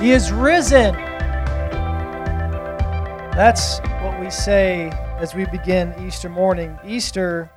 [0.00, 0.94] He is risen.
[3.34, 6.78] That's what we say as we begin Easter morning.
[6.86, 7.50] Easter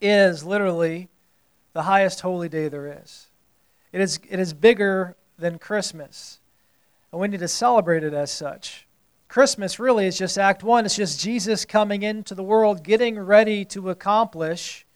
[0.00, 1.08] is literally
[1.72, 3.26] the highest holy day there is.
[3.90, 6.38] It is, it is bigger than Christmas,
[7.10, 8.86] and we need to celebrate it as such.
[9.26, 10.84] Christmas really is just Act One.
[10.84, 14.86] It's just Jesus coming into the world, getting ready to accomplish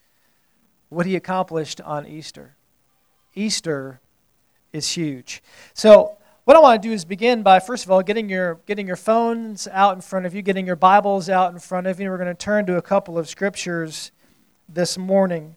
[0.90, 2.54] what he accomplished on Easter.
[3.34, 4.00] Easter
[4.72, 5.42] is huge.
[5.74, 8.86] So, what I want to do is begin by, first of all, getting your, getting
[8.86, 12.08] your phones out in front of you, getting your Bibles out in front of you.
[12.08, 14.12] We're going to turn to a couple of scriptures
[14.68, 15.56] this morning.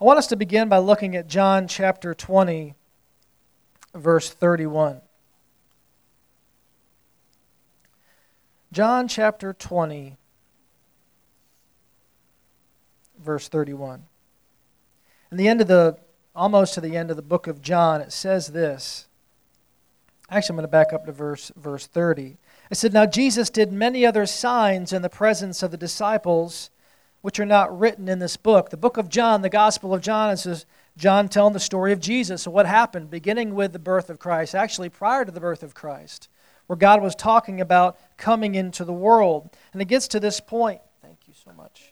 [0.00, 2.74] I want us to begin by looking at John chapter 20,
[3.94, 5.00] verse 31.
[8.72, 10.16] John chapter 20,
[13.20, 14.02] verse 31.
[15.30, 15.98] And the end of the
[16.34, 19.06] almost to the end of the book of John, it says this.
[20.30, 22.38] Actually, I'm going to back up to verse, verse 30.
[22.70, 26.70] It said, Now Jesus did many other signs in the presence of the disciples,
[27.20, 28.70] which are not written in this book.
[28.70, 30.64] The book of John, the Gospel of John, is
[30.96, 32.42] John telling the story of Jesus.
[32.42, 35.74] So, what happened, beginning with the birth of Christ, actually prior to the birth of
[35.74, 36.28] Christ,
[36.66, 39.50] where God was talking about coming into the world.
[39.74, 40.80] And it gets to this point.
[41.02, 41.91] Thank you so much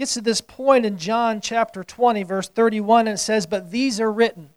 [0.00, 4.00] gets to this point in John chapter 20, verse 31, and it says, But these
[4.00, 4.50] are written.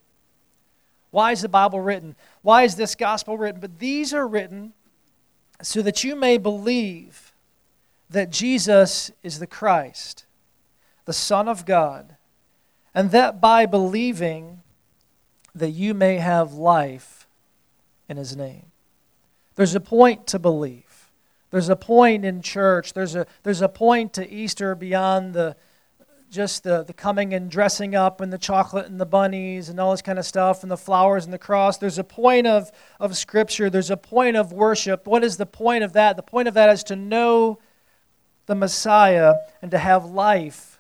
[1.12, 2.16] Why is the Bible written?
[2.42, 3.62] Why is this gospel written?
[3.62, 4.74] But these are written
[5.62, 7.34] so that you may believe
[8.10, 10.26] that Jesus is the Christ,
[11.06, 12.16] the Son of God,
[12.96, 14.62] and that by believing
[15.54, 17.28] that you may have life
[18.08, 18.72] in his name.
[19.56, 20.93] There's a point to believe.
[21.54, 25.56] There's a point in church, there's a, there's a point to Easter beyond the,
[26.32, 29.92] just the, the coming and dressing up and the chocolate and the bunnies and all
[29.92, 31.78] this kind of stuff and the flowers and the cross.
[31.78, 35.06] There's a point of, of Scripture, there's a point of worship.
[35.06, 36.16] What is the point of that?
[36.16, 37.60] The point of that is to know
[38.48, 40.80] the Messiah and to have life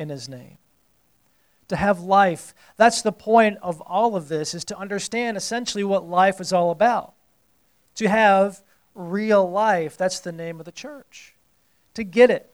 [0.00, 0.58] in His name.
[1.68, 2.54] To have life.
[2.76, 6.72] That's the point of all of this, is to understand essentially what life is all
[6.72, 7.14] about.
[7.94, 8.64] To have
[8.94, 9.96] real life.
[9.96, 11.34] That's the name of the church.
[11.94, 12.52] To get it,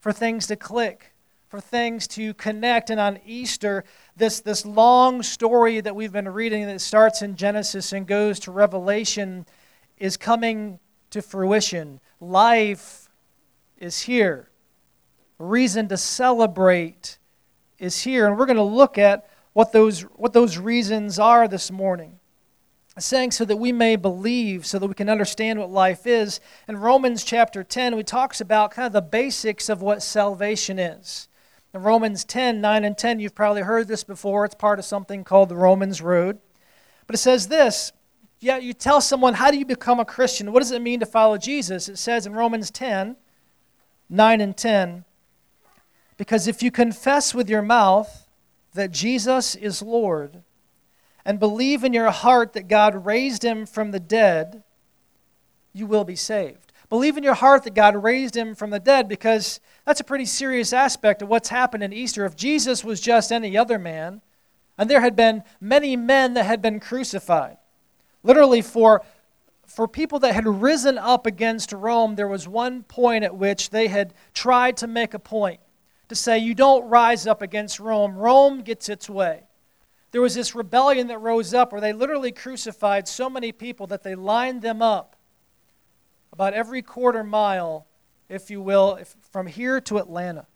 [0.00, 1.12] for things to click,
[1.48, 2.90] for things to connect.
[2.90, 3.84] And on Easter,
[4.16, 8.50] this, this long story that we've been reading that starts in Genesis and goes to
[8.50, 9.46] Revelation
[9.98, 10.78] is coming
[11.10, 12.00] to fruition.
[12.20, 13.08] Life
[13.78, 14.48] is here.
[15.38, 17.18] Reason to celebrate
[17.78, 18.26] is here.
[18.26, 22.18] And we're going to look at what those, what those reasons are this morning
[22.98, 26.40] saying so that we may believe, so that we can understand what life is.
[26.68, 31.28] In Romans chapter 10, we talks about kind of the basics of what salvation is.
[31.72, 34.44] In Romans 10, 9 and 10, you've probably heard this before.
[34.44, 36.38] It's part of something called the Romans Road.
[37.06, 37.92] But it says this
[38.40, 40.52] yeah, you tell someone, how do you become a Christian?
[40.52, 41.88] What does it mean to follow Jesus?
[41.88, 43.16] It says in Romans 10,
[44.10, 45.04] 9 and 10,
[46.16, 48.26] because if you confess with your mouth
[48.74, 50.42] that Jesus is Lord,
[51.24, 54.62] and believe in your heart that God raised him from the dead,
[55.72, 56.72] you will be saved.
[56.88, 60.26] Believe in your heart that God raised him from the dead because that's a pretty
[60.26, 62.26] serious aspect of what's happened in Easter.
[62.26, 64.20] If Jesus was just any other man,
[64.76, 67.56] and there had been many men that had been crucified,
[68.22, 69.02] literally for,
[69.66, 73.88] for people that had risen up against Rome, there was one point at which they
[73.88, 75.60] had tried to make a point
[76.08, 79.44] to say, You don't rise up against Rome, Rome gets its way
[80.12, 84.02] there was this rebellion that rose up where they literally crucified so many people that
[84.02, 85.16] they lined them up
[86.32, 87.86] about every quarter mile,
[88.28, 90.46] if you will, if, from here to Atlanta.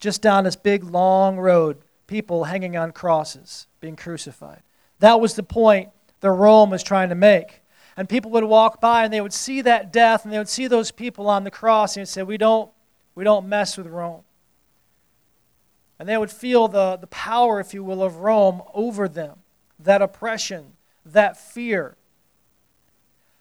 [0.00, 4.62] Just down this big, long road, people hanging on crosses, being crucified.
[5.00, 7.60] That was the point that Rome was trying to make.
[7.96, 10.66] And people would walk by and they would see that death and they would see
[10.66, 12.70] those people on the cross and they'd say, We don't,
[13.14, 14.22] we don't mess with Rome.
[15.98, 19.38] And they would feel the, the power, if you will, of Rome over them,
[19.80, 20.72] that oppression,
[21.04, 21.96] that fear.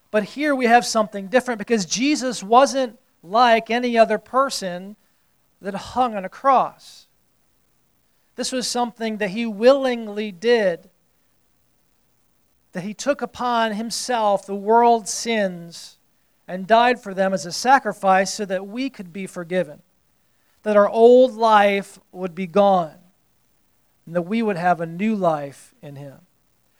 [0.09, 4.95] But here we have something different because Jesus wasn't like any other person
[5.61, 7.07] that hung on a cross.
[8.35, 10.89] This was something that he willingly did,
[12.71, 15.97] that he took upon himself the world's sins
[16.47, 19.81] and died for them as a sacrifice so that we could be forgiven
[20.67, 22.97] that our old life would be gone
[24.05, 26.17] and that we would have a new life in Him.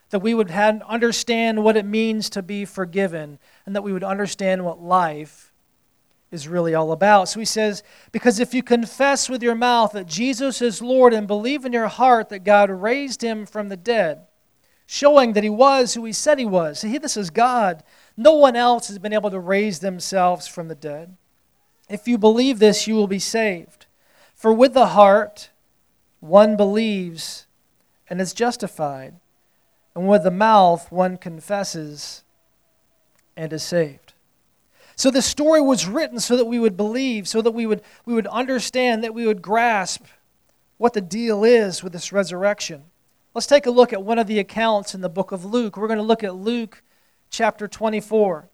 [0.10, 4.04] That we would have, understand what it means to be forgiven and that we would
[4.04, 5.54] understand what life
[6.32, 7.30] is really all about.
[7.30, 7.82] So he says,
[8.12, 11.88] Because if you confess with your mouth that Jesus is Lord and believe in your
[11.88, 14.20] heart that God raised him from the dead,
[14.86, 16.80] showing that he was who he said he was.
[16.80, 17.86] See, this is God.
[18.18, 21.16] No one else has been able to raise themselves from the dead.
[21.90, 23.77] If you believe this, you will be saved.
[24.38, 25.50] For with the heart
[26.20, 27.48] one believes
[28.08, 29.16] and is justified,
[29.96, 32.24] and with the mouth one confesses
[33.36, 34.14] and is saved.
[34.96, 38.14] So the story was written so that we would believe, so that we would, we
[38.14, 40.06] would understand, that we would grasp
[40.78, 42.84] what the deal is with this resurrection.
[43.34, 45.78] Let's take a look at one of the accounts in the book of Luke.
[45.78, 46.84] We're going to look at Luke
[47.32, 48.50] chapter 24.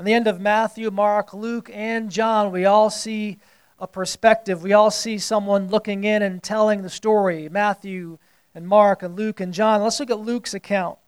[0.00, 3.38] In the end of Matthew, Mark, Luke, and John, we all see
[3.80, 4.62] a perspective.
[4.62, 7.48] We all see someone looking in and telling the story.
[7.48, 8.18] Matthew
[8.54, 9.82] and Mark and Luke and John.
[9.82, 10.98] Let's look at Luke's account.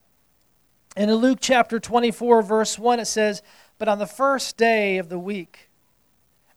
[0.97, 3.43] And in Luke chapter 24, verse 1, it says,
[3.79, 5.69] But on the first day of the week,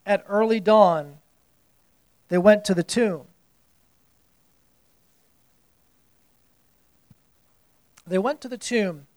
[0.05, 1.17] at early dawn,
[2.29, 3.27] they went to the tomb
[8.07, 9.07] They went to the tomb,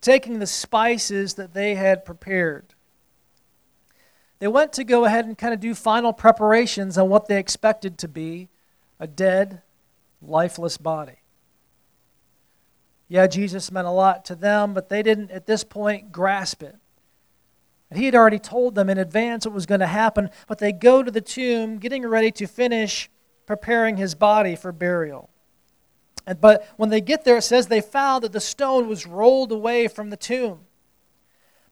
[0.00, 2.73] taking the spices that they had prepared.
[4.44, 7.96] They went to go ahead and kind of do final preparations on what they expected
[7.96, 8.50] to be
[9.00, 9.62] a dead,
[10.20, 11.20] lifeless body.
[13.08, 16.76] Yeah, Jesus meant a lot to them, but they didn't at this point grasp it.
[17.88, 20.72] And he had already told them in advance what was going to happen, but they
[20.72, 23.08] go to the tomb, getting ready to finish
[23.46, 25.30] preparing his body for burial.
[26.38, 29.88] But when they get there, it says they found that the stone was rolled away
[29.88, 30.66] from the tomb.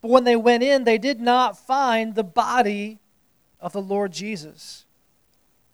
[0.03, 2.99] But when they went in, they did not find the body
[3.61, 4.85] of the Lord Jesus.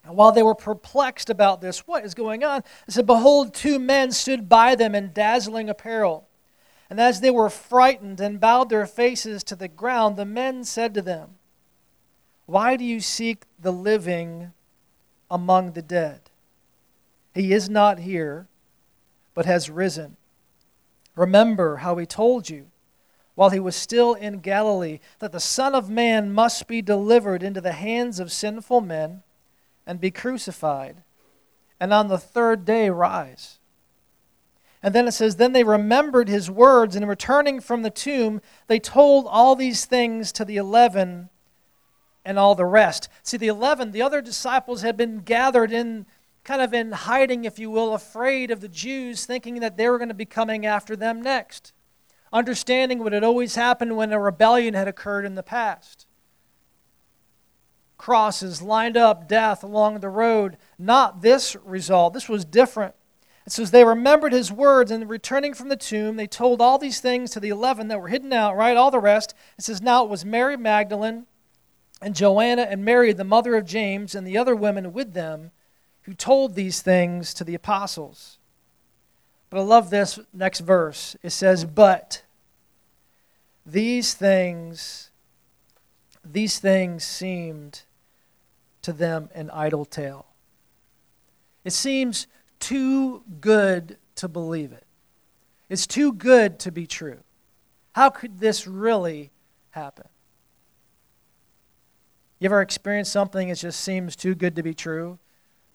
[0.05, 2.63] And while they were perplexed about this, what is going on?
[2.87, 6.29] It said, Behold, two men stood by them in dazzling apparel.
[6.91, 10.95] And as they were frightened and bowed their faces to the ground, the men said
[10.95, 11.37] to them,
[12.47, 14.53] Why do you seek the living
[15.31, 16.21] among the dead?
[17.35, 18.47] He is not here
[19.35, 20.17] but has risen.
[21.15, 22.67] Remember how he told you
[23.39, 27.61] while he was still in Galilee that the Son of Man must be delivered into
[27.61, 29.23] the hands of sinful men
[29.87, 31.05] and be crucified,
[31.79, 33.61] and on the third day rise.
[34.83, 38.81] And then it says, Then they remembered his words, and returning from the tomb, they
[38.81, 41.29] told all these things to the eleven
[42.25, 43.09] and all the rest.
[43.23, 46.07] See, the eleven, the other disciples had been gathered in
[46.43, 49.99] kind of in hiding, if you will, afraid of the Jews, thinking that they were
[49.99, 51.73] going to be coming after them next,
[52.33, 56.07] understanding what had always happened when a rebellion had occurred in the past.
[57.97, 60.57] Crosses lined up, death along the road.
[60.79, 62.15] Not this result.
[62.15, 62.95] This was different.
[63.45, 67.01] It says, They remembered his words, and returning from the tomb, they told all these
[67.01, 68.77] things to the eleven that were hidden out, right?
[68.77, 69.35] All the rest.
[69.59, 71.27] It says, Now it was Mary Magdalene
[72.01, 75.51] and Joanna and Mary, the mother of James, and the other women with them
[76.03, 78.38] who told these things to the apostles.
[79.51, 81.17] But I love this next verse.
[81.23, 82.23] It says, But
[83.65, 85.11] these things,
[86.25, 87.83] these things seemed
[88.83, 90.27] to them an idle tale.
[91.65, 92.27] It seems
[92.61, 94.87] too good to believe it.
[95.69, 97.21] It's too good to be true.
[97.93, 99.31] How could this really
[99.71, 100.09] happen?
[102.39, 105.19] You ever experienced something that just seems too good to be true?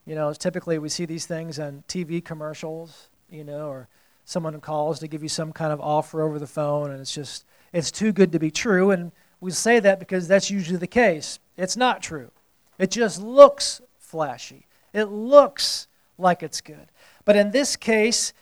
[0.06, 3.88] You know, typically we see these things on TV commercials, you know, or
[4.26, 7.46] someone calls to give you some kind of offer over the phone, and it's just,
[7.72, 8.92] it's too good to be true.
[8.92, 9.12] And
[9.42, 11.40] we say that because that's usually the case.
[11.58, 12.32] It's not true.
[12.78, 15.88] It just looks flashy, it looks
[16.18, 16.92] like it's good.
[17.26, 18.34] But in this case,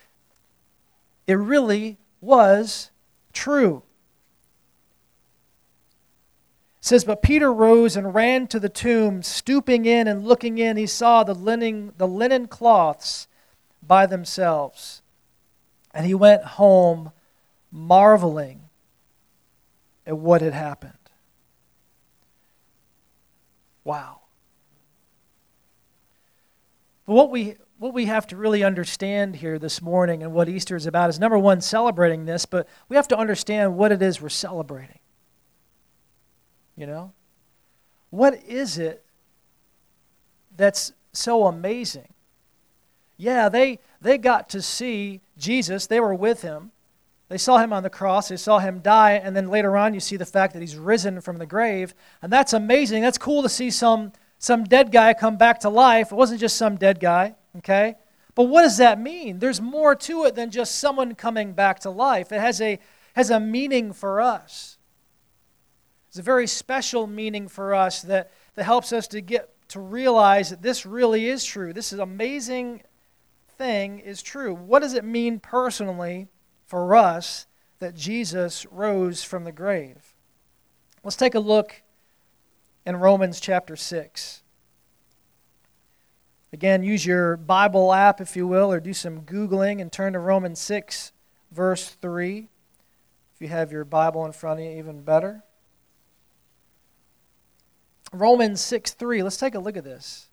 [1.26, 2.90] it really was
[3.32, 3.82] true
[6.82, 10.86] says, But Peter rose and ran to the tomb, stooping in and looking in, he
[10.86, 13.28] saw the linen, the linen cloths
[13.82, 15.02] by themselves.
[15.92, 17.12] And he went home
[17.70, 18.68] marveling
[20.06, 20.92] at what had happened.
[23.84, 24.20] Wow.
[27.06, 30.76] But what we, what we have to really understand here this morning and what Easter
[30.76, 34.20] is about is number one, celebrating this, but we have to understand what it is
[34.20, 35.00] we're celebrating.
[36.76, 37.12] You know?
[38.10, 39.04] What is it
[40.56, 42.08] that's so amazing?
[43.22, 46.72] Yeah, they, they got to see Jesus, they were with him.
[47.28, 50.00] They saw him on the cross, they saw him die, and then later on you
[50.00, 51.94] see the fact that he's risen from the grave.
[52.20, 53.00] And that's amazing.
[53.00, 56.10] That's cool to see some, some dead guy come back to life.
[56.10, 57.94] It wasn't just some dead guy, okay?
[58.34, 59.38] But what does that mean?
[59.38, 62.32] There's more to it than just someone coming back to life.
[62.32, 62.80] It has a,
[63.14, 64.78] has a meaning for us.
[66.08, 70.50] It's a very special meaning for us that, that helps us to get to realize
[70.50, 71.72] that this really is true.
[71.72, 72.82] This is amazing
[73.56, 74.54] thing is true.
[74.54, 76.28] What does it mean personally
[76.66, 77.46] for us
[77.82, 80.14] that Jesus rose from the grave.
[81.02, 81.82] Let's take a look
[82.86, 84.42] in Romans chapter 6.
[86.52, 90.20] Again, use your Bible app, if you will, or do some Googling and turn to
[90.20, 91.10] Romans 6,
[91.50, 92.48] verse 3.
[93.34, 95.42] If you have your Bible in front of you, even better.
[98.12, 99.24] Romans 6 3.
[99.24, 100.28] Let's take a look at this.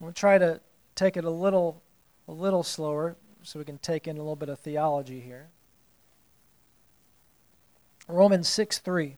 [0.00, 0.60] We'll try to
[0.94, 1.82] take it a little,
[2.28, 5.48] a little slower so we can take in a little bit of theology here.
[8.08, 9.16] Romans 6 3.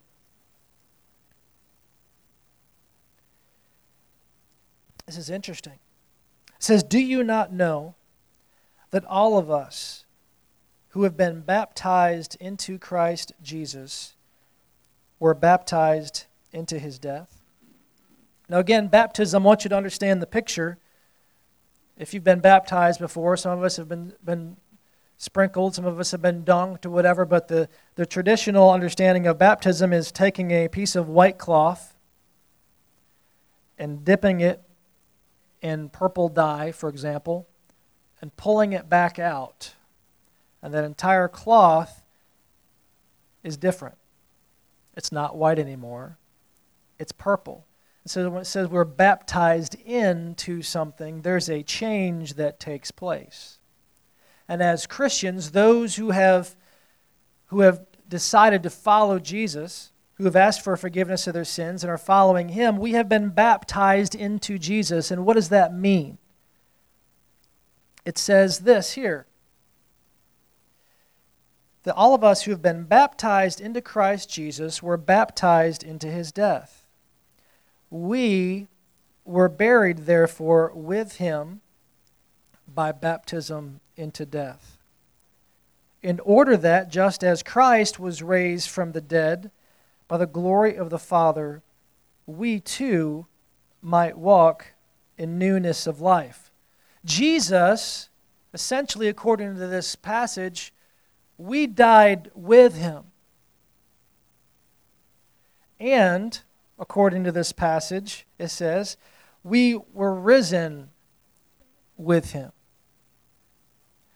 [5.06, 5.78] This is interesting.
[6.48, 7.94] It says, Do you not know
[8.90, 10.04] that all of us
[10.90, 14.14] who have been baptized into Christ Jesus
[15.18, 17.40] were baptized into his death?
[18.50, 20.78] Now, again, baptism, I want you to understand the picture.
[21.98, 24.56] If you've been baptized before, some of us have been, been
[25.16, 29.36] sprinkled, some of us have been dunked or whatever, but the, the traditional understanding of
[29.36, 31.96] baptism is taking a piece of white cloth
[33.78, 34.62] and dipping it
[35.60, 37.48] in purple dye, for example,
[38.20, 39.74] and pulling it back out.
[40.62, 42.02] And that entire cloth
[43.42, 43.96] is different.
[44.96, 46.16] It's not white anymore,
[46.98, 47.64] it's purple.
[48.08, 53.58] So when it says we're baptized into something, there's a change that takes place.
[54.48, 56.56] And as Christians, those who have,
[57.46, 61.90] who have decided to follow Jesus, who have asked for forgiveness of their sins and
[61.90, 65.10] are following him, we have been baptized into Jesus.
[65.10, 66.18] And what does that mean?
[68.04, 69.26] It says this here
[71.84, 76.32] that all of us who have been baptized into Christ Jesus were baptized into his
[76.32, 76.88] death.
[77.90, 78.68] We
[79.25, 81.61] were buried, therefore, with him
[82.66, 84.78] by baptism into death.
[86.02, 89.50] In order that, just as Christ was raised from the dead,
[90.07, 91.62] by the glory of the Father,
[92.26, 93.26] we too
[93.83, 94.68] might walk
[95.16, 96.50] in newness of life.
[97.04, 98.09] Jesus,
[98.54, 100.73] essentially, according to this passage,
[101.37, 103.04] we died with him.
[105.80, 106.40] And,
[106.78, 108.97] according to this passage, it says,
[109.42, 110.90] we were risen
[111.97, 112.52] with him.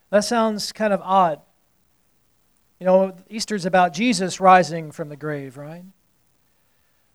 [0.09, 1.41] That sounds kind of odd.
[2.79, 5.83] You know, Easter's about Jesus rising from the grave, right?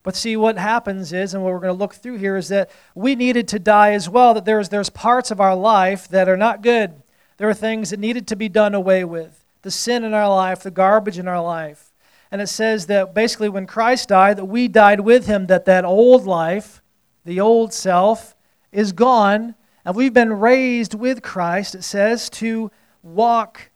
[0.03, 2.71] But see, what happens is, and what we're going to look through here, is that
[2.95, 6.37] we needed to die as well, that there's, there's parts of our life that are
[6.37, 7.03] not good.
[7.37, 10.63] There are things that needed to be done away with the sin in our life,
[10.63, 11.88] the garbage in our life.
[12.31, 15.85] And it says that basically when Christ died, that we died with him, that that
[15.85, 16.83] old life,
[17.25, 18.37] the old self,
[18.71, 19.55] is gone,
[19.85, 22.71] and we've been raised with Christ, it says, to
[23.03, 23.71] walk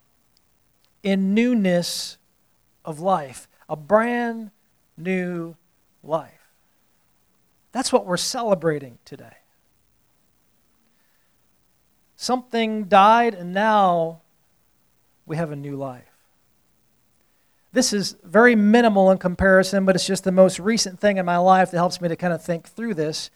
[1.03, 2.19] in newness
[2.85, 4.51] of life, a brand
[4.99, 5.57] new
[6.03, 6.51] life.
[7.73, 9.37] That's what we're celebrating today.
[12.17, 14.21] Something died, and now
[15.25, 16.12] we have a new life.
[17.73, 21.39] This is very minimal in comparison, but it's just the most recent thing in my
[21.39, 23.31] life that helps me to kind of think through this.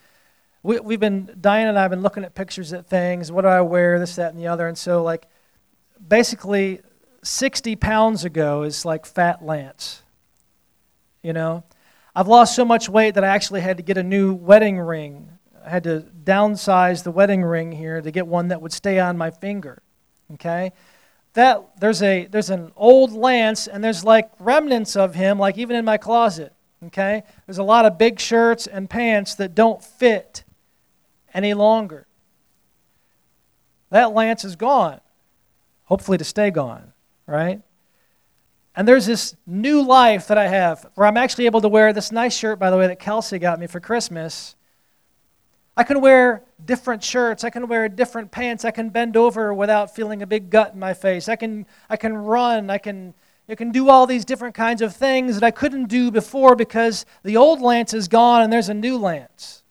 [0.62, 3.33] We, have been, Diane and I have been looking at pictures at things.
[3.33, 3.99] What do I wear?
[3.99, 4.66] This, that, and the other.
[4.66, 5.26] And so, like,
[6.07, 6.81] basically,
[7.23, 10.02] 60 pounds ago is like fat Lance.
[11.23, 11.64] You know?
[12.14, 15.31] I've lost so much weight that I actually had to get a new wedding ring.
[15.64, 19.16] I had to downsize the wedding ring here to get one that would stay on
[19.16, 19.83] my finger.
[20.35, 20.73] Okay?
[21.37, 25.76] That there's a there's an old Lance and there's like remnants of him like even
[25.76, 26.52] in my closet.
[26.87, 27.23] Okay?
[27.47, 30.45] There's a lot of big shirts and pants that don't fit
[31.33, 32.07] any longer.
[33.90, 35.00] That Lance is gone.
[35.85, 36.93] Hopefully to stay gone
[37.26, 37.61] right?
[38.75, 42.12] And there's this new life that I have where I'm actually able to wear this
[42.12, 44.55] nice shirt, by the way, that Kelsey got me for Christmas.
[45.76, 47.45] I can wear different shirts.
[47.45, 48.64] I can wear different pants.
[48.64, 51.28] I can bend over without feeling a big gut in my face.
[51.28, 52.71] I can, I can run.
[52.71, 53.12] I can,
[53.49, 57.04] I can do all these different kinds of things that I couldn't do before because
[57.23, 59.62] the old Lance is gone and there's a new Lance.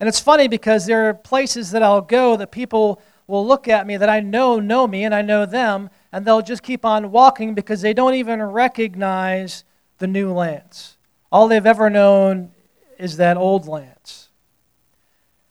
[0.00, 3.86] And it's funny because there are places that I'll go that people will look at
[3.86, 7.12] me that I know know me and I know them, and they'll just keep on
[7.12, 9.62] walking because they don't even recognize
[9.98, 10.96] the new Lance.
[11.30, 12.50] All they've ever known
[13.02, 14.28] is that old Lance.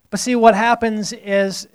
[0.09, 1.67] But see, what happens is,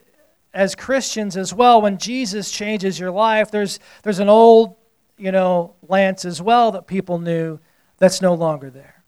[0.54, 4.76] as Christians as well, when Jesus changes your life, there's, there's an old,
[5.18, 7.59] you know, Lance as well that people knew
[7.99, 9.04] that's no longer there,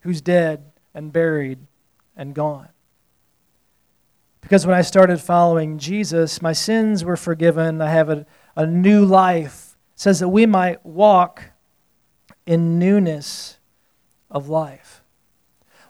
[0.00, 1.58] who's dead and buried
[2.16, 2.68] and gone.
[4.40, 7.82] Because when I started following Jesus, my sins were forgiven.
[7.82, 9.76] I have a, a new life.
[9.94, 11.42] It says that we might walk
[12.46, 13.58] in newness
[14.30, 15.02] of life.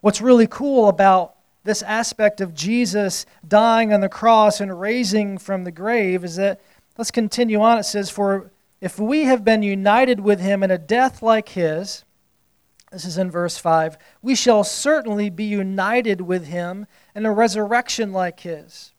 [0.07, 1.35] What's really cool about
[1.65, 6.61] this aspect of Jesus dying on the cross and raising from the grave is that,
[6.97, 7.79] let's continue on.
[7.79, 12.05] It says, For if we have been united with him in a death like his,
[12.93, 18.13] this is in verse 5, we shall certainly be united with him in a resurrection
[18.13, 18.93] like his.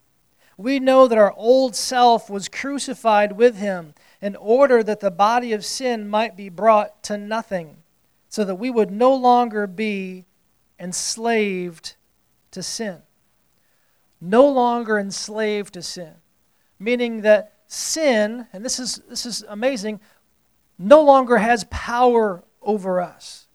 [0.58, 5.54] We know that our old self was crucified with him in order that the body
[5.54, 7.78] of sin might be brought to nothing,
[8.28, 10.26] so that we would no longer be
[10.79, 11.96] enslaved
[12.51, 13.01] to sin.
[14.19, 16.13] No longer enslaved to sin.
[16.79, 20.00] Meaning that sin, and this is, this is amazing,
[20.77, 23.48] no longer has power over us.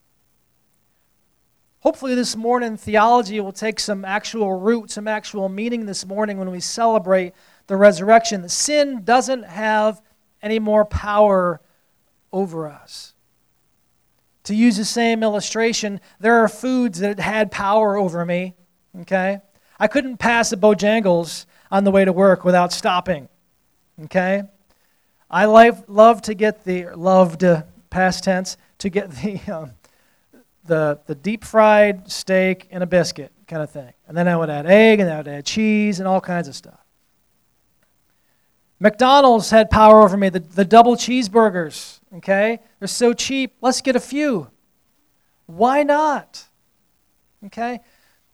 [1.81, 6.51] Hopefully, this morning, theology will take some actual root, some actual meaning this morning when
[6.51, 7.33] we celebrate
[7.67, 8.49] the resurrection.
[8.49, 10.01] Sin doesn't have
[10.41, 11.61] any more power
[12.33, 13.12] over us.
[14.45, 18.55] To use the same illustration, there are foods that had power over me,
[19.01, 19.41] okay?
[19.79, 23.29] I couldn't pass a Bojangles on the way to work without stopping,
[24.05, 24.43] okay?
[25.31, 29.73] I love, love to get the, loved, uh, past tense, to get the, um,
[30.65, 33.93] the, the deep fried steak and a biscuit kind of thing.
[34.09, 36.57] And then I would add egg, and I would add cheese, and all kinds of
[36.57, 36.79] stuff.
[38.81, 42.61] McDonald's had power over me, the, the double cheeseburgers, okay?
[42.79, 44.51] They're so cheap, let's get a few.
[45.47, 46.45] Why not?
[47.47, 47.81] Okay?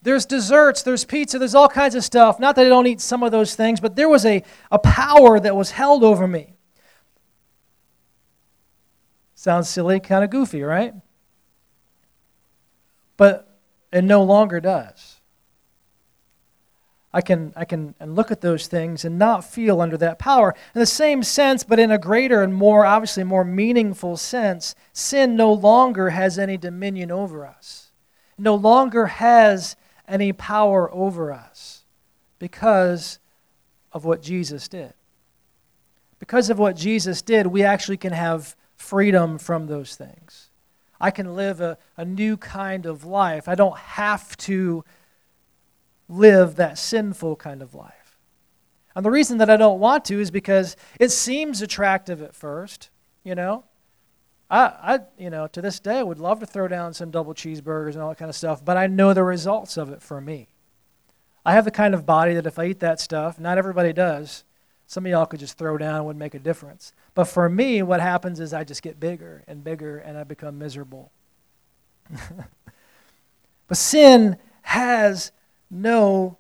[0.03, 2.39] There's desserts, there's pizza, there's all kinds of stuff.
[2.39, 5.41] Not that I don't eat some of those things, but there was a, a power
[5.41, 6.55] that was held over me.
[9.35, 10.95] Sounds silly, kind of goofy, right?
[13.17, 13.59] But
[13.93, 15.18] it no longer does.
[17.13, 20.55] I can, I can and look at those things and not feel under that power.
[20.75, 25.35] In the same sense, but in a greater and more, obviously, more meaningful sense, sin
[25.35, 27.93] no longer has any dominion over us,
[28.37, 31.85] no longer has any power over us
[32.39, 33.19] because
[33.93, 34.93] of what Jesus did.
[36.19, 40.51] Because of what Jesus did, we actually can have freedom from those things.
[41.01, 43.49] I can live a, a new kind of life.
[43.49, 44.85] I don't have to
[46.09, 48.19] live that sinful kind of life.
[48.95, 52.91] And the reason that I don't want to is because it seems attractive at first,
[53.23, 53.65] you know.
[54.51, 57.35] I, I, you know, to this day, I would love to throw down some double
[57.35, 60.21] cheeseburgers and all that kind of stuff, but I know the results of it for
[60.21, 60.49] me.
[61.45, 64.45] I have the kind of body that if I eat that stuff, not everybody does.
[64.87, 66.93] Some of y'all could just throw down, and wouldn't make a difference.
[67.15, 70.59] But for me, what happens is I just get bigger and bigger and I become
[70.59, 71.13] miserable.
[73.69, 75.31] but sin has
[75.71, 76.39] no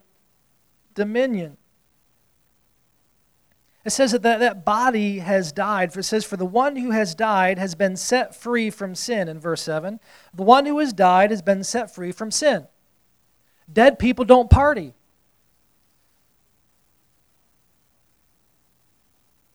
[0.94, 1.56] dominion.
[3.84, 5.96] It says that, that that body has died.
[5.96, 9.40] It says, For the one who has died has been set free from sin, in
[9.40, 9.98] verse 7.
[10.34, 12.66] The one who has died has been set free from sin.
[13.72, 14.94] Dead people don't party.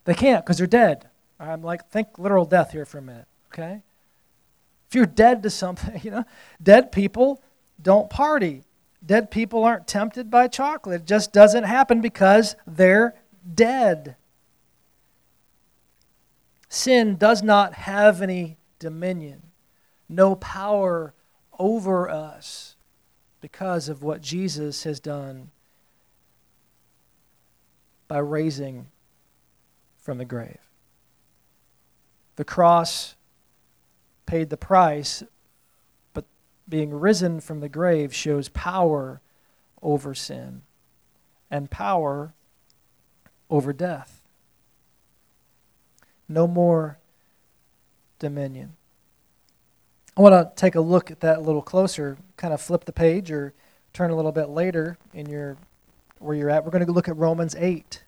[0.06, 1.10] They can't because they're dead.
[1.40, 3.82] I'm like, think literal death here for a minute, okay?
[4.90, 6.26] If you're dead to something, you know,
[6.62, 7.42] dead people
[7.82, 8.64] don't party.
[9.06, 11.02] Dead people aren't tempted by chocolate.
[11.02, 13.16] It just doesn't happen because they're
[13.54, 14.16] dead.
[16.70, 19.44] Sin does not have any dominion,
[20.10, 21.14] no power
[21.60, 22.76] over us
[23.42, 25.52] because of what Jesus has done
[28.08, 28.88] by raising
[29.98, 30.60] from the grave.
[32.36, 33.16] The cross
[34.26, 35.24] paid the price
[36.68, 39.22] being risen from the grave shows power
[39.82, 40.62] over sin
[41.52, 42.34] and power
[43.50, 44.22] over death.
[46.28, 46.98] No more
[48.20, 48.74] dominion.
[50.16, 52.94] I want to take a look at that a little closer, kind of flip the
[52.94, 53.54] page or
[53.94, 55.58] turn a little bit later in your
[56.20, 56.64] where you're at.
[56.64, 58.04] We're going to look at Romans 8.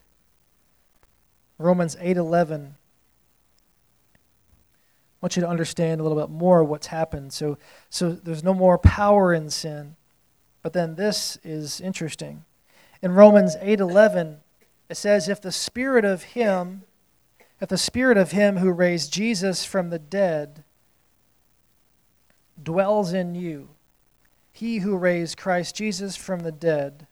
[1.57, 2.71] Romans 8:11
[5.25, 7.33] want you to understand a little bit more what's happened.
[7.33, 7.57] So,
[7.89, 9.95] so there's no more power in sin.
[10.61, 12.45] But then this is interesting.
[13.01, 14.41] In Romans 8:11,
[14.87, 16.83] it says, "If the spirit of him,
[17.59, 20.63] if the spirit of him who raised Jesus from the dead
[22.61, 23.69] dwells in you,
[24.51, 27.07] he who raised Christ Jesus from the dead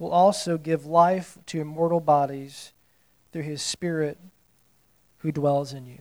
[0.00, 2.72] will also give life to immortal bodies
[3.30, 4.18] through his spirit
[5.18, 6.00] who dwells in you."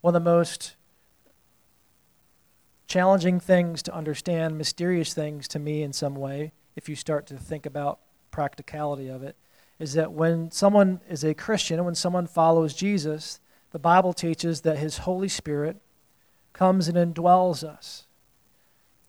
[0.00, 0.76] One of the most
[2.86, 7.36] challenging things to understand, mysterious things to me in some way, if you start to
[7.36, 7.98] think about
[8.30, 9.36] practicality of it,
[9.78, 14.78] is that when someone is a Christian, when someone follows Jesus, the Bible teaches that
[14.78, 15.76] his Holy Spirit
[16.52, 18.06] comes and indwells us.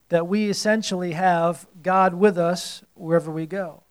[0.09, 3.83] That we essentially have God with us wherever we go.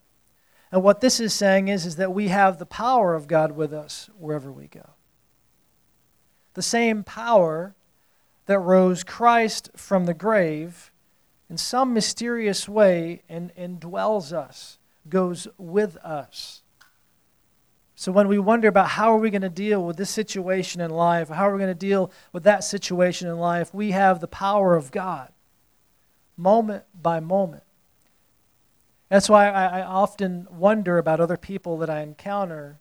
[0.71, 3.73] And what this is saying is, is that we have the power of God with
[3.73, 4.91] us wherever we go.
[6.59, 7.73] The same power
[8.45, 10.91] that rose Christ from the grave
[11.49, 16.61] in some mysterious way and indwells us, goes with us.
[17.95, 20.91] So when we wonder about how are we going to deal with this situation in
[20.91, 24.27] life, how are we going to deal with that situation in life, we have the
[24.27, 25.31] power of God,
[26.35, 27.63] moment by moment.
[29.07, 32.79] That's why I, I often wonder about other people that I encounter,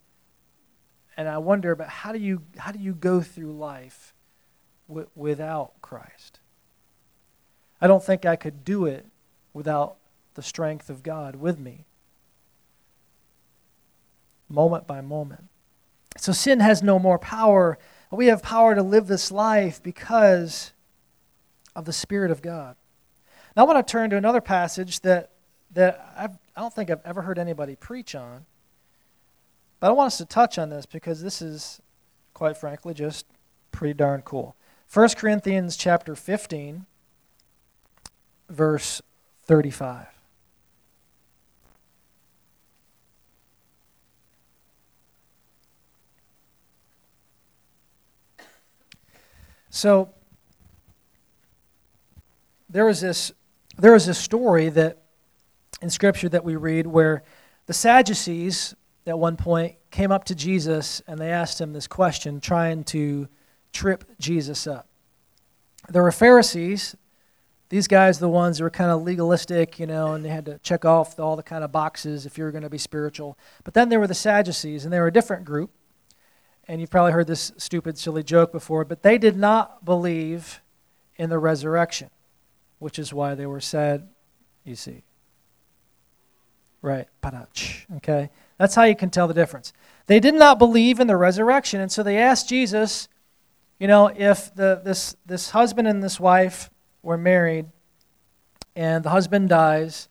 [1.18, 4.14] and I wonder about how do you how do you go through life
[4.88, 6.38] w- without Christ?
[7.80, 9.04] I don't think I could do it
[9.52, 9.96] without
[10.34, 11.84] the strength of God with me
[14.48, 15.44] moment by moment.
[16.16, 17.78] So sin has no more power.
[18.10, 20.72] We have power to live this life because
[21.76, 22.76] of the Spirit of God.
[23.56, 25.32] Now, I want to turn to another passage that,
[25.72, 28.46] that I've, I do not think I've ever heard anybody preach on.
[29.80, 31.80] But I want us to touch on this because this is,
[32.34, 33.26] quite frankly, just
[33.70, 34.56] pretty darn cool.
[34.92, 36.86] 1 Corinthians chapter 15,
[38.48, 39.02] verse
[39.44, 40.06] 35.
[49.70, 50.08] So
[52.68, 53.32] there was this
[53.76, 54.98] there was this story that
[55.80, 57.22] in scripture that we read where
[57.66, 58.74] the Sadducees
[59.08, 63.28] at one point came up to Jesus and they asked him this question trying to
[63.72, 64.88] trip Jesus up.
[65.88, 66.96] There were Pharisees,
[67.68, 70.58] these guys the ones that were kind of legalistic, you know, and they had to
[70.58, 73.38] check off all the kind of boxes if you were going to be spiritual.
[73.64, 75.70] But then there were the Sadducees and they were a different group
[76.68, 80.60] and you've probably heard this stupid, silly joke before, but they did not believe
[81.16, 82.10] in the resurrection,
[82.78, 84.08] which is why they were sad,
[84.64, 85.02] you see.
[86.82, 87.08] Right,
[87.96, 88.30] okay?
[88.58, 89.72] That's how you can tell the difference.
[90.06, 93.08] They did not believe in the resurrection, and so they asked Jesus,
[93.78, 96.68] you know, if the, this, this husband and this wife
[97.02, 97.66] were married
[98.74, 100.08] and the husband dies,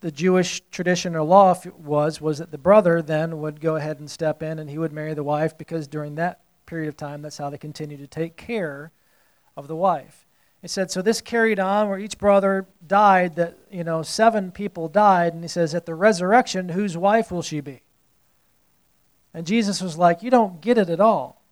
[0.00, 4.10] the Jewish tradition or law was was that the brother then would go ahead and
[4.10, 7.38] step in and he would marry the wife because during that period of time that's
[7.38, 8.92] how they continued to take care
[9.56, 10.23] of the wife.
[10.64, 14.88] He said so this carried on where each brother died that you know seven people
[14.88, 17.82] died and he says at the resurrection whose wife will she be?
[19.34, 21.42] And Jesus was like you don't get it at all.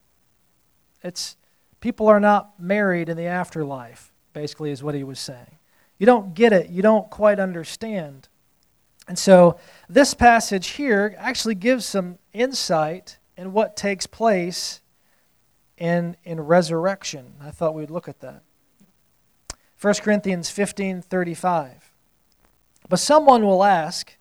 [1.02, 1.36] It's
[1.80, 5.58] people are not married in the afterlife basically is what he was saying.
[5.98, 8.30] You don't get it, you don't quite understand.
[9.06, 9.58] And so
[9.90, 14.80] this passage here actually gives some insight in what takes place
[15.76, 17.34] in, in resurrection.
[17.42, 18.42] I thought we'd look at that.
[19.82, 21.92] 1 Corinthians 15 35.
[22.88, 24.16] But someone will ask,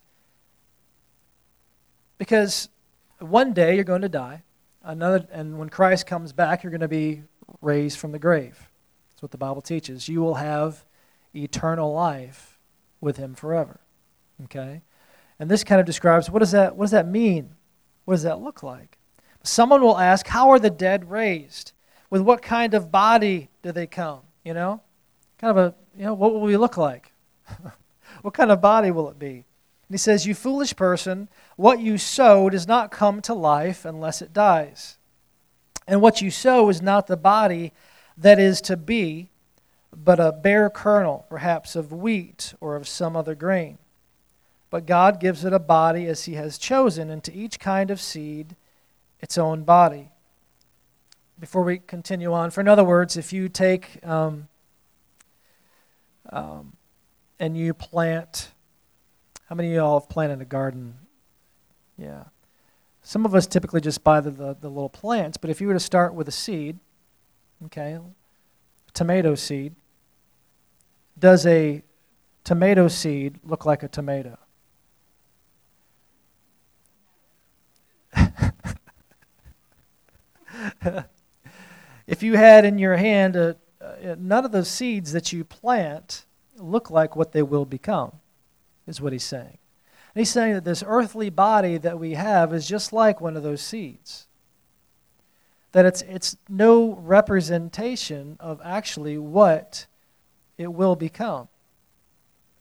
[2.17, 2.69] because
[3.19, 4.43] one day you're going to die,
[4.83, 7.23] another, and when Christ comes back, you're going to be
[7.61, 8.71] raised from the grave.
[9.11, 10.07] That's what the Bible teaches.
[10.07, 10.83] You will have
[11.35, 12.57] eternal life
[12.99, 13.81] with him forever.
[14.45, 14.81] Okay?
[15.39, 17.55] And this kind of describes what does that what does that mean?
[18.05, 18.97] What does that look like?
[19.43, 21.73] Someone will ask, how are the dead raised?
[22.09, 24.21] With what kind of body do they come?
[24.43, 24.81] You know?
[25.41, 27.11] Kind of a, you know, what will we look like?
[28.21, 29.45] what kind of body will it be?
[29.87, 31.27] And he says, You foolish person,
[31.57, 34.97] what you sow does not come to life unless it dies.
[35.87, 37.73] And what you sow is not the body
[38.15, 39.29] that is to be,
[39.93, 43.79] but a bare kernel, perhaps of wheat or of some other grain
[44.71, 48.01] but God gives it a body as He has chosen, and to each kind of
[48.01, 48.55] seed
[49.19, 50.09] its own body.
[51.37, 54.47] Before we continue on, for in other words, if you take um,
[56.29, 56.73] um,
[57.39, 58.51] and you plant,
[59.47, 60.95] how many of y'all have planted a garden?
[61.97, 62.25] Yeah.
[63.03, 65.73] Some of us typically just buy the, the, the little plants, but if you were
[65.73, 66.77] to start with a seed,
[67.65, 67.97] okay,
[68.93, 69.75] tomato seed,
[71.17, 71.81] does a
[72.43, 74.37] tomato seed look like a tomato?
[82.07, 83.55] if you had in your hand a, a,
[84.01, 86.25] none of those seeds that you plant
[86.57, 88.13] look like what they will become,
[88.87, 89.57] is what he's saying.
[90.13, 93.43] And he's saying that this earthly body that we have is just like one of
[93.43, 94.27] those seeds.
[95.71, 99.85] That it's, it's no representation of actually what
[100.57, 101.47] it will become.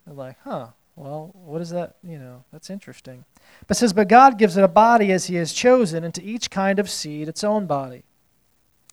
[0.07, 1.97] They're like, huh, Well, what is that?
[2.05, 3.25] You know, that's interesting.
[3.67, 6.51] But says, But God gives it a body as he has chosen, and to each
[6.51, 8.05] kind of seed its own body.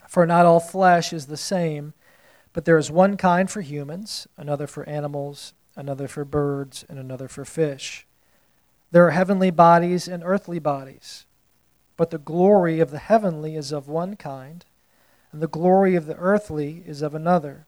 [0.07, 1.93] For not all flesh is the same,
[2.57, 7.27] but there is one kind for humans, another for animals, another for birds, and another
[7.27, 8.07] for fish.
[8.89, 11.27] There are heavenly bodies and earthly bodies,
[11.97, 14.65] but the glory of the heavenly is of one kind,
[15.31, 17.67] and the glory of the earthly is of another.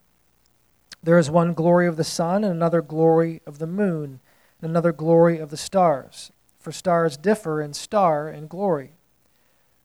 [1.04, 4.20] There is one glory of the sun, and another glory of the moon
[4.60, 6.32] and another glory of the stars.
[6.58, 8.94] For stars differ in star and glory.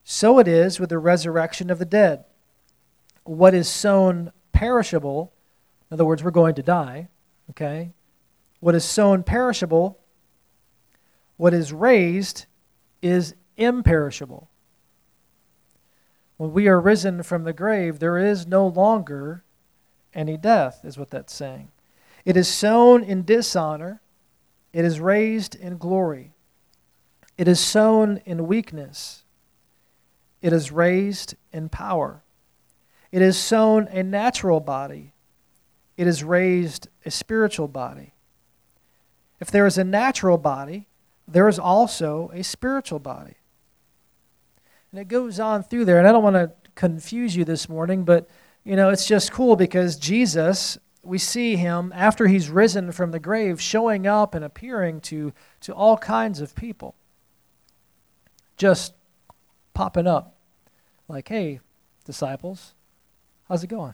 [0.03, 2.25] So it is with the resurrection of the dead.
[3.23, 5.33] What is sown perishable,
[5.89, 7.09] in other words, we're going to die,
[7.51, 7.91] okay?
[8.59, 9.99] What is sown perishable,
[11.37, 12.45] what is raised
[13.01, 14.49] is imperishable.
[16.37, 19.43] When we are risen from the grave, there is no longer
[20.13, 21.69] any death, is what that's saying.
[22.23, 24.01] It is sown in dishonor
[24.75, 26.33] it is raised in glory.
[27.37, 29.23] It is sown in weakness.
[30.41, 32.24] It is raised in power.
[33.15, 35.13] It is sown a natural body.
[35.95, 38.11] It is raised a spiritual body.
[39.39, 40.89] If there is a natural body,
[41.25, 43.35] there is also a spiritual body.
[44.91, 48.03] And it goes on through there, and I don't want to confuse you this morning,
[48.03, 48.27] but
[48.65, 53.19] you know, it's just cool because Jesus we see him, after he's risen from the
[53.21, 56.95] grave, showing up and appearing to, to all kinds of people.
[58.57, 58.93] Just
[59.73, 60.35] popping up,
[61.07, 61.61] like, hey,
[62.03, 62.73] disciples,
[63.47, 63.93] how's it going?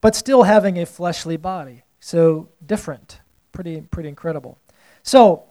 [0.00, 1.82] But still having a fleshly body.
[2.00, 3.20] So different.
[3.52, 4.58] Pretty, pretty incredible.
[5.02, 5.44] So,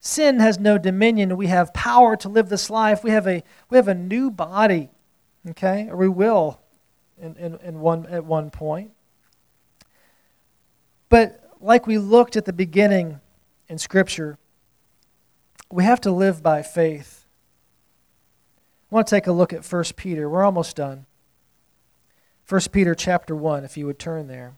[0.00, 1.36] sin has no dominion.
[1.36, 3.02] We have power to live this life.
[3.02, 4.90] We have a, we have a new body,
[5.50, 5.88] okay?
[5.90, 6.60] Or we will
[7.20, 8.92] in, in, in one, at one point.
[11.08, 13.20] But like we looked at the beginning
[13.68, 14.38] in Scripture,
[15.70, 17.26] we have to live by faith.
[18.90, 20.28] I want to take a look at 1 Peter.
[20.28, 21.06] We're almost done.
[22.48, 24.54] 1 Peter chapter 1, if you would turn there.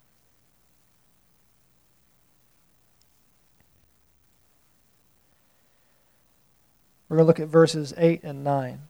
[7.09, 8.83] We're going to look at verses 8 and 9.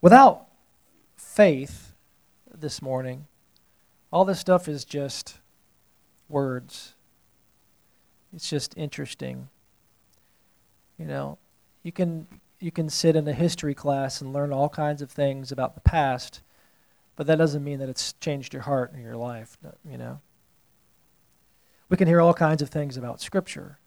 [0.00, 0.46] Without
[1.16, 1.92] faith
[2.50, 3.26] this morning,
[4.10, 5.36] all this stuff is just
[6.30, 6.94] words.
[8.34, 9.50] It's just interesting.
[11.00, 11.38] You know,
[11.82, 12.26] you can
[12.58, 15.80] you can sit in a history class and learn all kinds of things about the
[15.80, 16.42] past,
[17.16, 20.20] but that doesn't mean that it's changed your heart and your life, you know.
[21.88, 23.78] We can hear all kinds of things about scripture.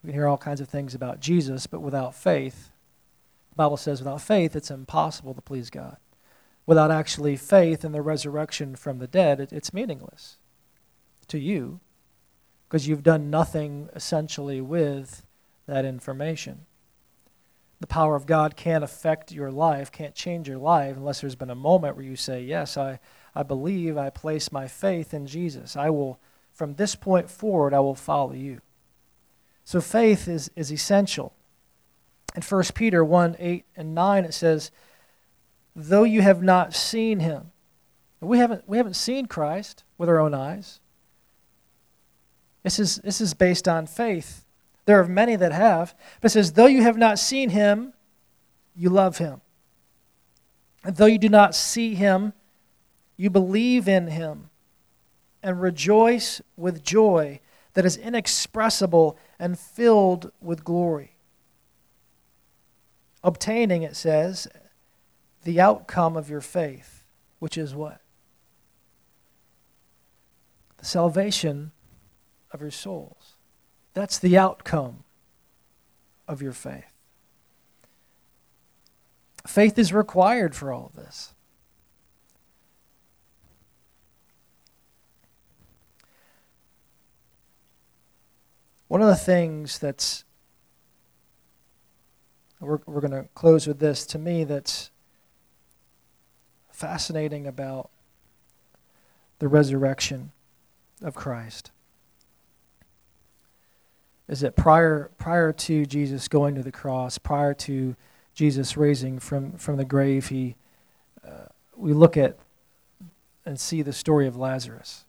[0.00, 2.70] We can hear all kinds of things about Jesus, but without faith,
[3.50, 5.96] the Bible says without faith it's impossible to please God.
[6.66, 10.36] Without actually faith in the resurrection from the dead, it, it's meaningless
[11.26, 11.80] to you
[12.68, 15.25] because you've done nothing essentially with
[15.66, 16.66] that information.
[17.80, 21.50] The power of God can't affect your life, can't change your life unless there's been
[21.50, 22.98] a moment where you say, Yes, I,
[23.34, 25.76] I believe, I place my faith in Jesus.
[25.76, 26.18] I will,
[26.54, 28.60] from this point forward, I will follow you.
[29.64, 31.34] So faith is, is essential.
[32.34, 34.70] In 1 Peter 1 8 and 9, it says,
[35.74, 37.50] Though you have not seen him,
[38.20, 40.80] we haven't, we haven't seen Christ with our own eyes.
[42.62, 44.45] This is, this is based on faith.
[44.86, 45.94] There are many that have.
[46.20, 47.92] But it says, Though you have not seen him,
[48.74, 49.40] you love him.
[50.82, 52.32] And though you do not see him,
[53.16, 54.50] you believe in him
[55.42, 57.40] and rejoice with joy
[57.74, 61.16] that is inexpressible and filled with glory
[63.26, 64.46] obtaining, it says,
[65.42, 67.02] the outcome of your faith,
[67.40, 68.00] which is what?
[70.78, 71.72] The salvation
[72.52, 73.25] of your souls.
[73.96, 75.04] That's the outcome
[76.28, 76.92] of your faith.
[79.46, 81.32] Faith is required for all of this.
[88.88, 90.24] One of the things that's
[92.60, 94.04] we're, we're going to close with this.
[94.08, 94.90] To me, that's
[96.70, 97.88] fascinating about
[99.38, 100.32] the resurrection
[101.00, 101.70] of Christ
[104.28, 107.94] is that prior, prior to Jesus going to the cross, prior to
[108.34, 110.56] Jesus raising from, from the grave, he,
[111.26, 112.38] uh, we look at
[113.44, 115.04] and see the story of Lazarus.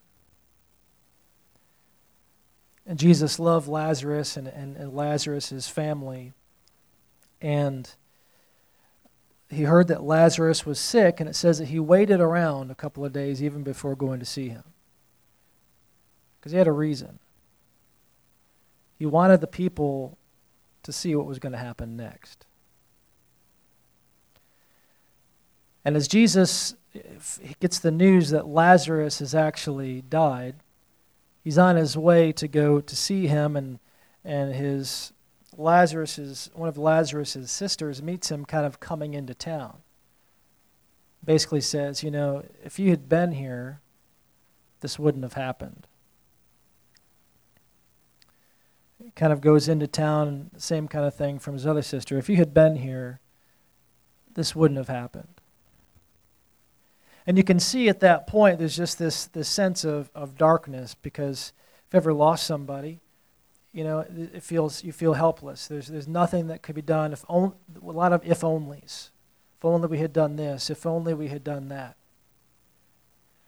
[2.86, 6.34] And Jesus loved Lazarus and, and, and Lazarus' family
[7.42, 7.90] and
[9.50, 13.06] he heard that Lazarus was sick, and it says that he waited around a couple
[13.06, 14.64] of days even before going to see him.
[16.40, 17.20] Because he had a reason.
[18.98, 20.18] He wanted the people
[20.84, 22.46] to see what was going to happen next.
[25.86, 26.76] And as Jesus
[27.60, 30.56] gets the news that Lazarus has actually died,
[31.44, 33.80] he's on his way to go to see him, and,
[34.26, 35.14] and his
[35.56, 39.78] Lazarus's one of Lazarus's sisters meets him kind of coming into town.
[41.24, 43.80] Basically says, you know, if you had been here,
[44.82, 45.88] this wouldn't have happened.
[49.16, 52.18] Kind of goes into town, same kind of thing from his other sister.
[52.18, 53.20] If you had been here,
[54.34, 55.42] this wouldn't have happened.
[57.26, 60.96] And you can see at that point there's just this, this sense of, of darkness
[60.96, 61.52] because
[61.88, 63.02] if ever lost somebody,
[63.74, 65.68] you know, it feels you feel helpless.
[65.68, 67.14] There's there's nothing that could be done.
[67.14, 69.10] If only, a lot of if onlys.
[69.58, 70.72] If only we had done this.
[70.72, 71.96] If only we had done that.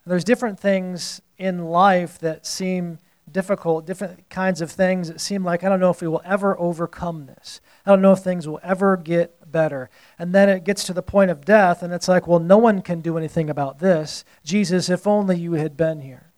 [0.04, 3.00] And there's different things in life that seem
[3.32, 6.60] difficult, different kinds of things that seem like I don't know if we will ever
[6.60, 7.62] overcome this.
[7.86, 9.90] I don't know if things will ever get better.
[10.18, 12.82] And then it gets to the point of death, and it's like, well, no one
[12.82, 14.24] can do anything about this.
[14.44, 16.32] Jesus, if only you had been here.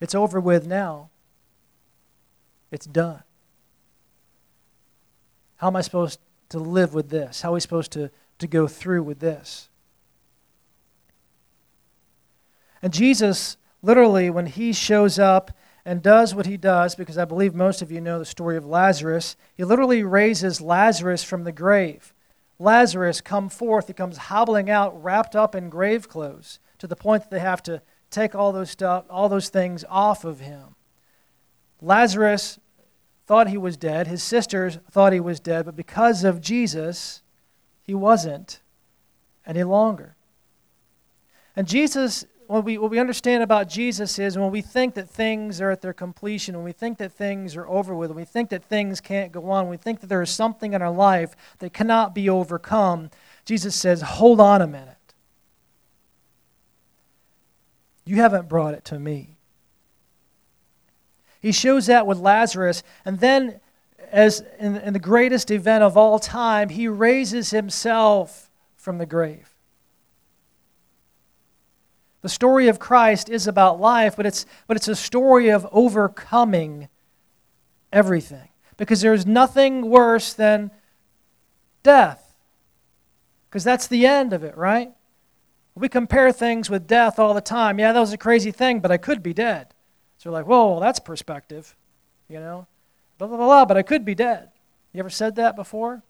[0.00, 1.10] It's over with now.
[2.70, 3.22] It's done.
[5.56, 7.42] How am I supposed to live with this?
[7.42, 9.68] How are we supposed to, to go through with this?
[12.82, 15.50] And Jesus, literally, when he shows up
[15.84, 18.64] and does what he does, because I believe most of you know the story of
[18.64, 22.14] Lazarus, he literally raises Lazarus from the grave.
[22.58, 23.88] Lazarus, come forth.
[23.88, 27.62] He comes hobbling out, wrapped up in grave clothes, to the point that they have
[27.64, 30.76] to take all those stuff, all those things off of him.
[31.80, 32.60] Lazarus
[33.26, 34.06] thought he was dead.
[34.06, 37.22] His sisters thought he was dead, but because of Jesus,
[37.82, 38.60] he wasn't
[39.44, 40.14] any longer.
[41.56, 45.58] And Jesus, what we, what we understand about Jesus is when we think that things
[45.62, 48.50] are at their completion, when we think that things are over with, when we think
[48.50, 51.34] that things can't go on, when we think that there is something in our life
[51.60, 53.08] that cannot be overcome,
[53.46, 55.14] Jesus says, Hold on a minute.
[58.04, 59.38] You haven't brought it to me.
[61.40, 63.60] He shows that with Lazarus, and then,
[64.10, 69.51] as in, in the greatest event of all time, he raises himself from the grave.
[72.22, 76.88] The story of Christ is about life, but it's, but it's a story of overcoming
[77.92, 78.48] everything.
[78.76, 80.70] Because there's nothing worse than
[81.82, 82.34] death.
[83.48, 84.92] Because that's the end of it, right?
[85.74, 87.78] We compare things with death all the time.
[87.78, 89.74] Yeah, that was a crazy thing, but I could be dead.
[90.18, 91.74] So we're like, whoa, well, that's perspective,
[92.28, 92.66] you know?
[93.18, 94.50] Blah, blah, blah, blah, but I could be dead.
[94.92, 96.02] You ever said that before?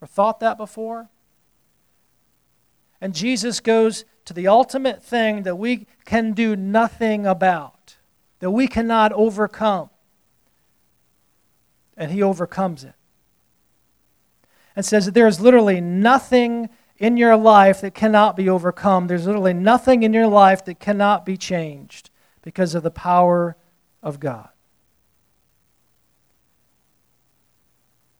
[0.00, 1.08] Or thought that before?
[3.00, 7.96] And Jesus goes to the ultimate thing that we can do nothing about,
[8.40, 9.90] that we cannot overcome.
[11.96, 12.94] And he overcomes it.
[14.74, 19.06] And says that there is literally nothing in your life that cannot be overcome.
[19.06, 22.10] There's literally nothing in your life that cannot be changed
[22.42, 23.56] because of the power
[24.02, 24.48] of God.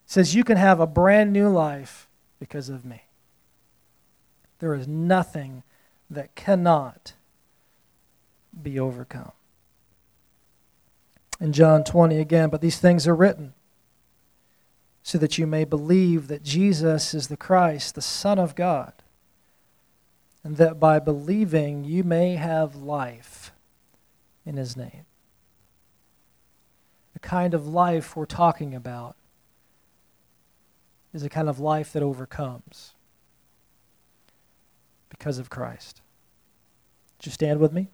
[0.07, 3.03] Says you can have a brand new life because of me.
[4.61, 5.65] There is nothing
[6.15, 7.15] that cannot
[8.61, 9.33] be overcome.
[11.41, 13.55] In John 20 again, but these things are written
[15.03, 18.95] so that you may believe that Jesus is the Christ, the Son of God,
[20.43, 23.53] and that by believing you may have life
[24.47, 25.05] in his name.
[27.13, 29.17] The kind of life we're talking about
[31.13, 32.95] is a kind of life that overcomes
[35.09, 36.01] because of Christ.
[37.25, 37.89] Would you stand with me?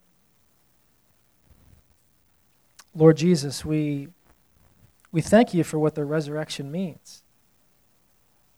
[2.96, 4.08] Lord Jesus, we,
[5.12, 7.22] we thank you for what the resurrection means.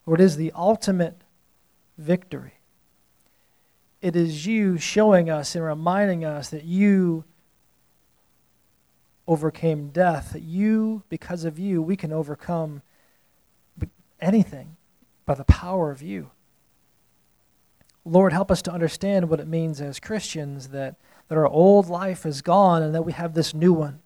[0.07, 1.21] Lord, it is the ultimate
[1.99, 2.55] victory.
[4.01, 7.23] It is you showing us and reminding us that you
[9.27, 12.81] overcame death, that you, because of you, we can overcome
[14.19, 14.75] anything
[15.27, 16.31] by the power of you.
[18.05, 20.95] Lord, help us to understand what it means as Christians that,
[21.29, 23.99] that our old life is gone and that we have this new one.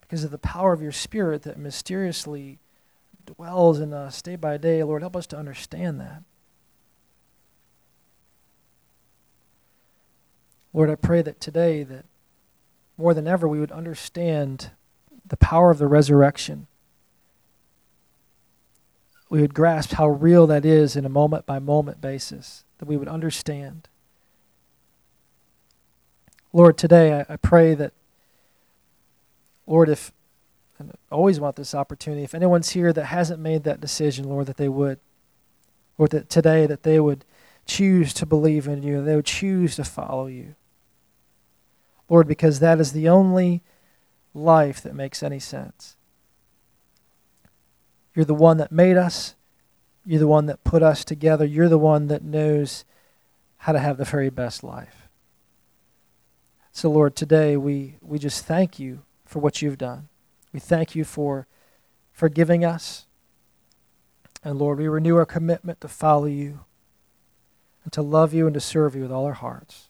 [0.00, 2.58] Because of the power of your Spirit that mysteriously
[3.26, 6.22] dwells in us day by day, Lord, help us to understand that.
[10.72, 12.04] Lord, I pray that today that
[12.96, 14.70] more than ever, we would understand
[15.26, 16.66] the power of the resurrection.
[19.28, 22.96] We would grasp how real that is in a moment by moment basis, that we
[22.96, 23.88] would understand.
[26.52, 27.92] Lord, today I, I pray that,
[29.66, 30.12] Lord, if,
[30.80, 34.56] I always want this opportunity, if anyone's here that hasn't made that decision, Lord, that
[34.56, 34.98] they would.
[35.98, 37.24] Lord, that today that they would
[37.64, 40.54] choose to believe in you, they would choose to follow you.
[42.08, 43.62] Lord, because that is the only
[44.34, 45.96] life that makes any sense.
[48.16, 49.34] You're the one that made us.
[50.06, 51.44] You're the one that put us together.
[51.44, 52.86] You're the one that knows
[53.58, 55.08] how to have the very best life.
[56.72, 60.08] So, Lord, today we, we just thank you for what you've done.
[60.50, 61.46] We thank you for
[62.10, 63.06] forgiving us.
[64.42, 66.60] And Lord, we renew our commitment to follow you
[67.84, 69.88] and to love you and to serve you with all our hearts.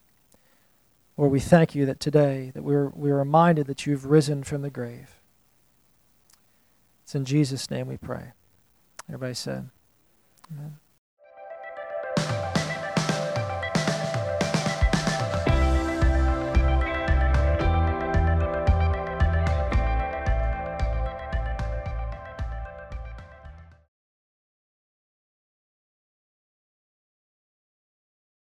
[1.17, 4.71] Lord, we thank you that today that we're, we're reminded that you've risen from the
[4.71, 5.16] grave.
[7.07, 8.33] It's in Jesus' name we pray.
[9.09, 9.71] Everybody said,
[10.53, 10.79] Amen.